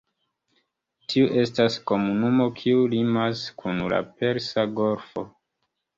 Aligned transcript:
Tiu 1.13 1.27
estas 1.41 1.75
komunumo 1.91 2.47
kiu 2.61 2.81
limas 2.95 3.47
kun 3.61 3.85
la 3.95 4.01
Persa 4.23 4.65
Golfo. 4.81 5.29